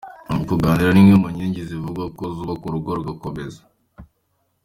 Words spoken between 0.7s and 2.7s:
ni imwe mu nkingi zivugwa ko zubaka